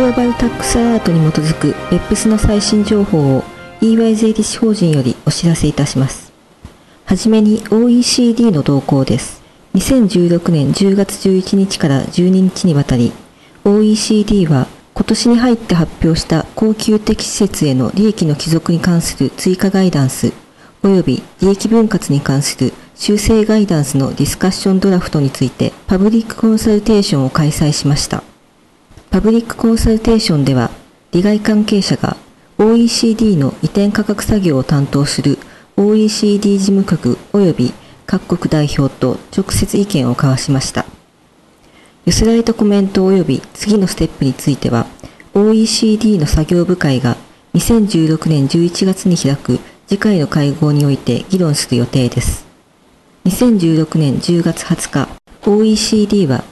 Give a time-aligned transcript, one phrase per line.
[0.00, 3.44] ローバルタックスアラートに基づく BEPS の最新情報を
[3.82, 6.32] EY 税理士法人よりお知らせいたします。
[7.04, 9.42] はじめに OECD の動向です。
[9.74, 13.12] 2016年10月11日から12日にわたり、
[13.66, 20.32] OECD は今年に入って発表した恒久的施設への利益の帰属に関する追加ガイダンス、
[20.82, 28.29] 及び利益分割に関する修正ガイダンスのディスカッションドラフトについてパブリックコンサルテーションを開催しました。
[29.10, 30.70] パブリックコンサルテーションでは、
[31.10, 32.16] 利害関係者が
[32.58, 35.36] OECD の移転価格作業を担当する
[35.76, 37.74] OECD 事務局及び
[38.06, 40.86] 各国代表と直接意見を交わしました。
[42.06, 44.86] 寄せられたコメント及び次のステップについては、
[45.34, 47.16] OECD の作業部会が
[47.54, 52.46] 2016年11月に開く次回の会合において議論する予定です。
[53.24, 55.08] 2016年10月20日、
[55.50, 56.44] OECD は、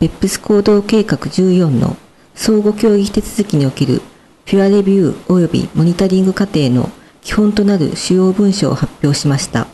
[0.00, 1.98] ベップス行動計画14の
[2.36, 4.02] 相互協議手続きにおける
[4.44, 6.90] ピュアレビュー及びモニタリング過程の
[7.22, 9.66] 基本となる主要文書を発表しました。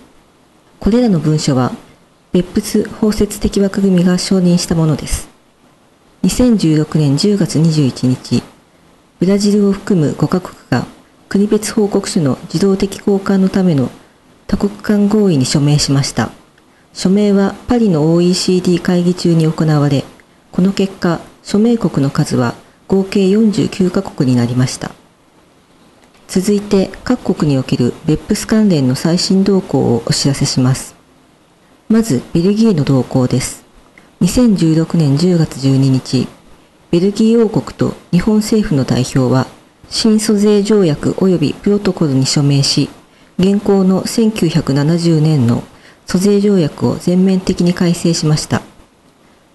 [0.81, 1.73] これらの文書は、
[2.33, 5.29] ベップス包摂的枠組みが承認したものです。
[6.23, 8.43] 2016年10月21日、
[9.21, 10.87] ブラジルを含む5カ国が
[11.29, 13.91] 国別報告書の自動的交換のための
[14.47, 16.31] 多国間合意に署名しました。
[16.95, 20.05] 署名はパリの OECD 会議中に行われ、
[20.53, 22.55] この結果、署名国の数は
[22.89, 24.93] 合計49カ国になりました。
[26.29, 30.95] 続いて、各国における BEPS 関連の最新動向をお知らせします。
[31.89, 33.65] まず、ベルギーの動向です。
[34.23, 36.29] 2016年10月12日、
[36.91, 39.47] ベルギー王国と日本政府の代表は、
[39.91, 42.89] 新租税条約及びプロトコルに署名し、
[43.39, 45.65] 現行の1970年の
[46.07, 48.63] 租税条約を全面的に改正しました。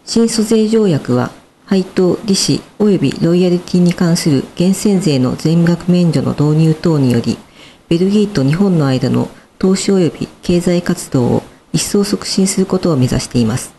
[0.05, 1.31] 新租税条約は、
[1.67, 7.37] 配当、利子及びロイヤリティに関する源泉税の全額免除の導入等により、
[7.89, 9.27] ベルギーと日本の間の
[9.59, 11.43] 投資及び経済活動を
[11.73, 13.73] 一層促進することを目指しています。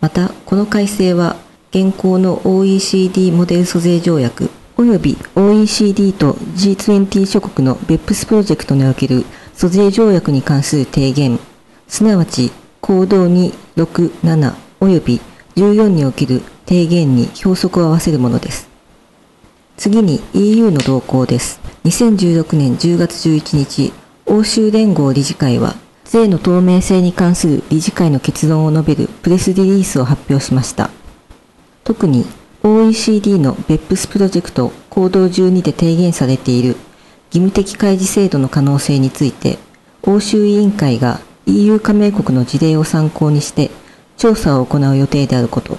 [0.00, 1.36] また、この改正は、
[1.70, 9.24] 現行の OECD モデル租税条約及び OECD と G20 諸国の BEPS プロジェクトにおける
[9.54, 11.38] 租税条約に関する提言、
[11.86, 15.20] すなわち行動267及び
[15.58, 18.68] 14における提言に標則を合わせるものです。
[19.76, 21.60] 次に EU の動向です。
[21.84, 23.92] 2016年10月11日、
[24.26, 25.74] 欧州連合理事会は、
[26.04, 30.90] 税の透明性に関する理事会の結論を述べるプレスリリースを発表しました。
[31.82, 32.24] 特に
[32.62, 36.76] OECD の BEPS プロジェクト行動12で提言されている
[37.30, 39.58] 義務的開示制度の可能性について、
[40.02, 43.70] 欧州委員会が EU 加盟国の事例を参考にして
[44.18, 45.78] 調査を行う予定であること、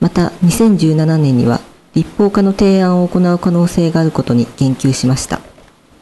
[0.00, 1.60] また2017年には
[1.94, 5.40] 立法化の提案を行う可能性があることに言及しました。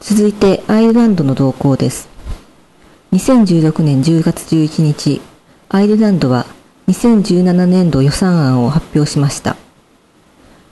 [0.00, 2.08] 続いてアイルランドの動向です。
[3.12, 5.20] 2016年10月11日、
[5.68, 6.46] アイルランドは
[6.88, 9.56] 2017年度予算案を発表しました。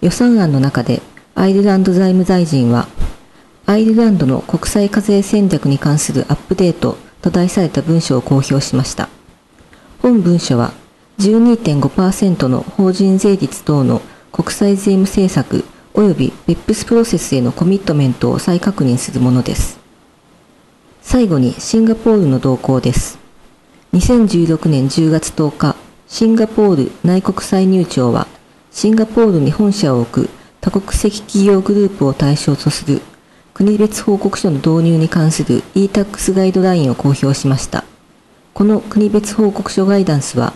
[0.00, 1.02] 予算案の中で
[1.34, 2.86] アイルランド財務大臣は、
[3.66, 9.08] アイルランドの国際課税戦略に関するアップデートと題された文書を公表しました。
[10.00, 10.72] 本文書は
[11.22, 14.02] 12.5%の法人税率等の
[14.32, 19.78] 国際税務政策及び BEPS プロセスへのコミットメントを再確認するものです。
[21.00, 23.20] 最後にシンガポールの動向です。
[23.92, 25.76] 2016年10月10日、
[26.08, 28.26] シンガポール内国歳入庁は、
[28.72, 33.00] シンガポールに本社を置く多国籍企業グループを対象とする
[33.54, 37.84] 国別報告書の導入に関する e-tax ガイドラインを公表しました。
[38.54, 40.52] この国別報告書ガイダンスは、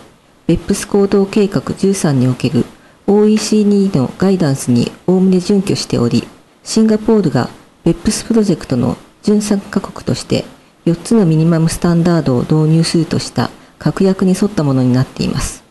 [0.47, 2.63] BEPS 行動計画13における
[3.05, 6.25] OECD のガイダンスにおおむね準拠しており、
[6.63, 7.49] シンガポールが
[7.83, 10.45] BEPS プロジェクトの準参加国として
[10.85, 15.65] 4つのミニマムスタンダードを導入するとした確約に沿ったものになっています。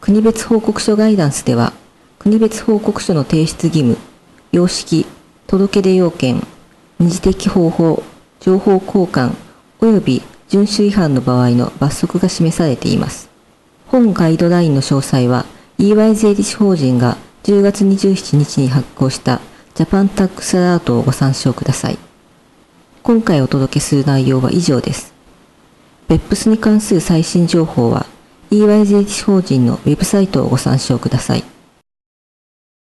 [0.00, 1.74] 国別報告書ガイダンスでは、
[2.18, 3.98] 国別報告書の提出義務、
[4.50, 5.04] 様式、
[5.46, 6.42] 届出要件、
[6.98, 8.02] 二次的方法、
[8.40, 9.34] 情報交換
[9.80, 13.29] 及び遵守違反の場合の罰則が示されています。
[13.90, 15.46] 本ガイドラインの詳細は
[15.78, 19.40] EY 税理士法人が10月27日に発行した
[19.74, 21.98] ジャパンタックスアラートをご参照ください。
[23.02, 25.12] 今回お届けする内容は以上です。
[26.08, 28.06] BEPS に関する最新情報は
[28.52, 31.42] EY 税理士法人のウェブサイトをご参照ください。